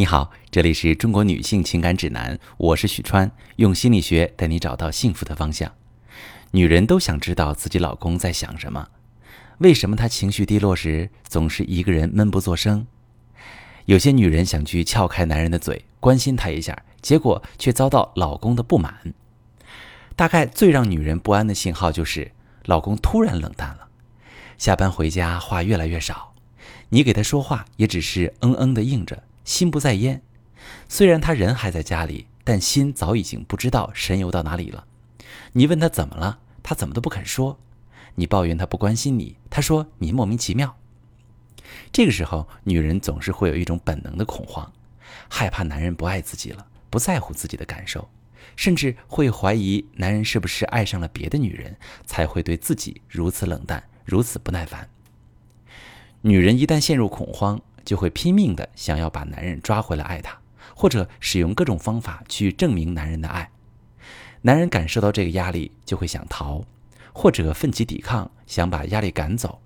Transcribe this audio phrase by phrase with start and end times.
[0.00, 5.72] 你好，这里是中国女性情感指南，我是许川，用心理学带你找到幸福的方向。
[6.52, 8.90] 女人都想知道自己老公在想什么，
[9.58, 12.86] 为什么他情绪低落时总是一个人闷不作声？
[13.86, 19.12] 有些女人想去撬开男人的嘴，关心他一下，结果却遭到老公的不满。
[20.14, 22.30] 大概最让女人不安的信号就是
[22.66, 23.88] 老公突然冷淡了，
[24.58, 26.34] 下班回家话越来越少，
[26.90, 29.24] 你给他说话也只是嗯嗯的应着。
[29.48, 30.20] 心不在焉，
[30.90, 34.86] 虽然他人还在家里，但心早已经不知道神游到哪里了。
[35.54, 37.58] 你问他怎么了，他怎么都不肯说。
[38.16, 40.76] 你抱怨他不关心你，他说你莫名其妙。
[41.90, 44.70] 这个时候，女人总是会有一种本能的恐慌，
[45.30, 48.06] 害怕男人不爱自己了，不在乎自己的感受，
[48.54, 51.74] 甚至会怀疑男人是不是爱上了别的女人，
[52.04, 54.90] 才会对自己如此冷淡，如此不耐烦。
[56.20, 60.38] 女人一旦陷入恐慌，就会拼命的想要把男人抓回来爱她，
[60.76, 63.50] 或者使用各种方法去证明男人的爱。
[64.42, 66.62] 男人感受到这个压力，就会想逃，
[67.14, 69.62] 或者奋起抵抗，想把压力赶走。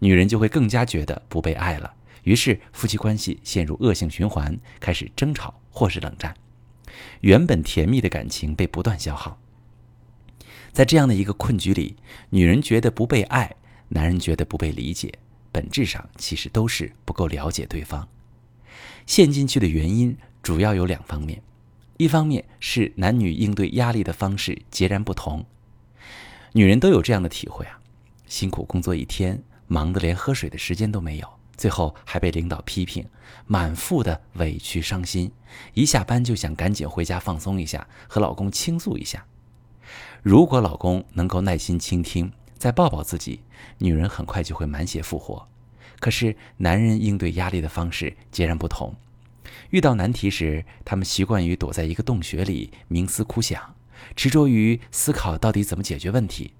[0.00, 6.36] 女人就会更加觉得不被爱了，于是夫妻关系陷入恶性循环，开始争吵或是冷战，
[7.22, 9.38] 原本甜蜜的感情被不断消耗。
[10.72, 11.96] 在这样的一个困局里，
[12.28, 13.56] 女人觉得不被爱，
[13.88, 15.14] 男人觉得不被理解。
[15.52, 18.08] 本质上其实都是不够了解对方，
[19.06, 21.42] 陷进去的原因主要有两方面，
[21.98, 25.44] 一方面是男女应对压力的方式截然不同。
[26.52, 27.78] 女人都有这样的体会啊，
[28.26, 33.06] 辛苦工作一天，忙得连喝水的时间都没有，最后还被领导批评，
[33.46, 35.30] 满腹的委屈伤心，
[35.74, 39.24] 一下班就想赶紧回家放松一下，和老公倾诉一下。
[40.22, 42.32] 如果老公能够耐心倾听。
[42.62, 43.40] 再抱抱自己，
[43.78, 45.48] 女人很快就会满血复活。
[45.98, 48.94] 可是男人应对压力的方式截然不同。
[49.70, 53.74] 遇到难题时，他们习惯于躲在一个洞穴里冥思苦想，
[54.14, 56.52] 执着于思考到底怎么解决问题。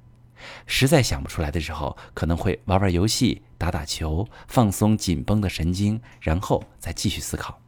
[0.66, 7.60] 实在想不出来的时候，可能会玩玩游戏、打打球，放松紧绷的神经，然后再继续思考。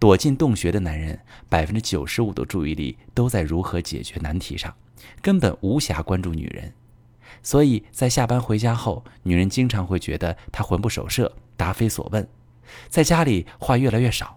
[0.00, 4.74] 躲进洞穴的男人，百分之九十五的注意力都在如何解决难题上，
[5.22, 6.74] 根本无暇关注女人。
[7.42, 12.26] 所以在下班回家后，女人经常会觉得他魂不守舍、答非所问，
[12.88, 14.36] 在家里话越来越少。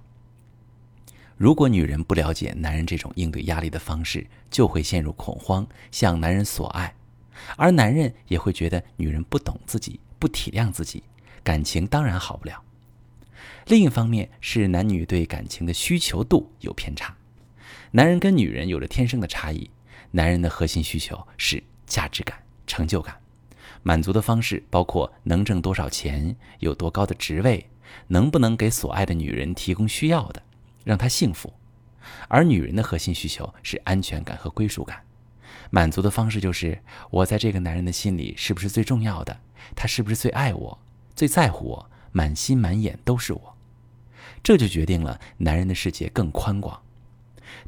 [1.35, 6.95] 如果女人不了解男人这种应对压力的方式，就会陷入恐慌，向男人索爱，
[7.57, 11.03] 而男人也会觉得女人不懂自己、不体谅自己，
[11.43, 12.63] 感情当然好不了。
[13.65, 17.15] 另一方面是男女对感情的需求度有偏差，
[17.91, 19.69] 男人跟女人有着天生的差异，
[20.11, 22.42] 男人的核心需求是价值感。
[22.65, 23.19] 成就感，
[23.81, 27.69] 满足的方式包括能挣多少钱、有多高的职位、
[28.07, 30.41] 能不能给所爱的女人提供需要的，
[30.83, 31.49] 让她幸福；
[32.27, 35.03] 而女人的核心需求是安全感和归属感，
[35.69, 39.39] 满足的方式就是我在这个男人的心里是不是最重要的，
[39.75, 40.79] 他是不是最爱我、
[41.15, 43.57] 最在乎我，满心满眼都是我。
[44.41, 46.81] 这就决定了男人的世界更宽广，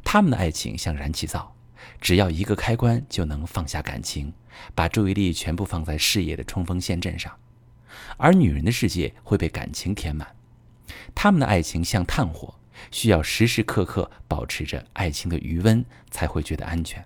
[0.04, 1.55] 他们的爱情像燃气灶。
[2.00, 4.32] 只要一个开关就能放下感情，
[4.74, 7.32] 把注意力全部放在事业的冲锋陷阵上，
[8.16, 10.34] 而女人的世界会被感情填满，
[11.14, 12.54] 他们的爱情像炭火，
[12.90, 17.04] 需要时时刻刻保持着爱情的余温才会觉得安全。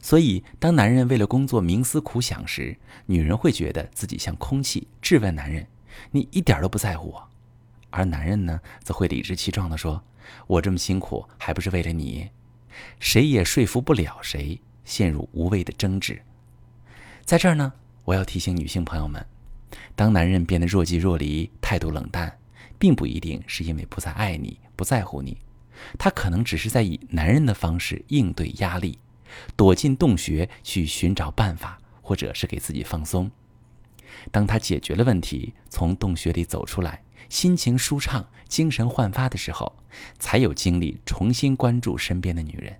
[0.00, 2.76] 所以，当男人为了工作冥思苦想时，
[3.06, 5.66] 女人会觉得自己像空气，质问男人
[6.10, 7.28] ：“你一点都不在乎我。”
[7.90, 10.02] 而男人呢，则会理直气壮地说
[10.48, 12.30] ：“我这么辛苦，还不是为了你。”
[13.00, 16.20] 谁也说服不了谁，陷入无谓的争执。
[17.24, 17.72] 在这儿呢，
[18.04, 19.24] 我要提醒女性朋友们：
[19.94, 22.38] 当男人变得若即若离、态度冷淡，
[22.78, 25.38] 并不一定是因为不再爱你、不在乎你，
[25.98, 28.98] 他可能只是在以男人的方式应对压力，
[29.56, 33.30] 躲进洞穴去寻找办法，或者是给自己放松。
[34.30, 37.02] 当他解决了问题，从洞穴里走出来。
[37.28, 39.74] 心情舒畅、精神焕发的时候，
[40.18, 42.76] 才有精力重新关注身边的女人。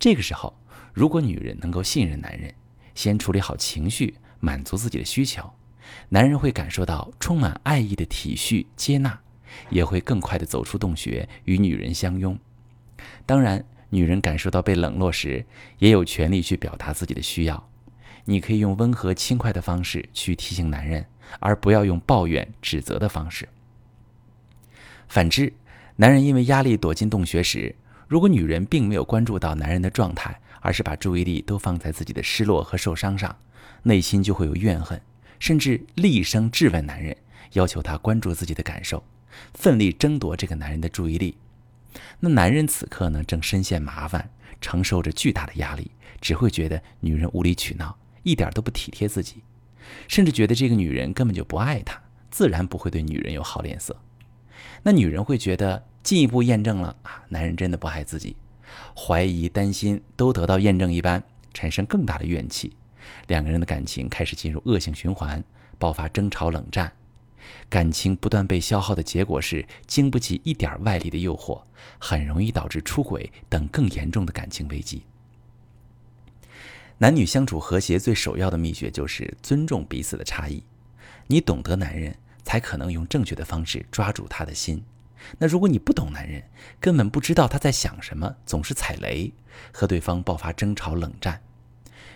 [0.00, 0.52] 这个时候，
[0.92, 2.52] 如果女人能够信任男人，
[2.92, 5.48] 先处理好情绪，满足自己的需求，
[6.08, 9.16] 男人会感受到充满爱意的体恤、接纳，
[9.70, 12.36] 也会更快地走出洞穴，与女人相拥。
[13.24, 15.46] 当然，女人感受到被冷落时，
[15.78, 17.70] 也有权利去表达自己的需要。
[18.24, 21.06] 你可以用温和轻快的方式去提醒男人，
[21.38, 23.48] 而不要用抱怨指责的方式。
[25.14, 25.52] 反之，
[25.94, 27.72] 男人因为压力躲进洞穴时，
[28.08, 33.38] 如果女人并没有关注到男人的状态，而是把注意力都放在自己的失落和受伤上，
[33.84, 35.00] 内心就会有怨恨，
[35.38, 37.16] 甚至厉声质问男人，
[37.52, 39.04] 要求他关注自己的感受，
[39.52, 41.36] 奋力争夺这个男人的注意力。
[42.18, 44.28] 那男人此刻呢，正深陷麻烦，
[44.60, 49.44] 承受着巨大的压力，只会觉得女人无理取闹，一点都不体贴自己，
[50.08, 52.02] 甚至觉得这个女人根本就不爱他，
[52.32, 53.96] 自然不会对女人有好脸色。
[54.82, 58.36] 那女人会觉得进一步验证了啊，男人真的不爱自己，
[58.96, 61.22] 怀疑、担心都得到验证一般，
[61.52, 62.76] 产生更大的怨气，
[63.28, 65.42] 两个人的感情开始进入恶性循环，
[65.78, 66.92] 爆发争吵、冷战。
[67.68, 71.62] 感情不断被消耗的结果是，经不起一点外力的诱惑，
[71.98, 75.02] 很容易导致出轨等更严重的感情危机。
[76.98, 80.62] 男女相处和谐最首要的秘诀就是尊重彼此的差异。
[81.26, 84.84] 你懂得男人，才可能用正确的方式抓住他的心。
[85.38, 86.42] 那如果你不懂男人，
[86.78, 89.32] 根本不知道他在想什么，总是踩雷，
[89.72, 91.40] 和对方爆发争吵、冷战。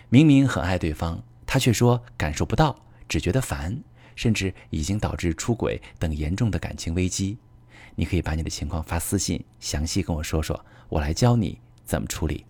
[0.07, 2.75] 明明很爱对方，他却说感受不到，
[3.07, 3.83] 只觉得烦。
[4.15, 7.37] 甚至已经导致出轨等严重的感情危机，
[7.95, 12.43] 你可以把你的情况发私信，详细跟我说说，我来教你怎么处理。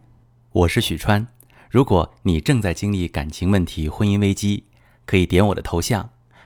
[0.52, 1.28] 我是许川，
[1.70, 4.64] 如果你正在经历感情问题、婚姻危机，
[5.06, 6.10] 可以点我的头像，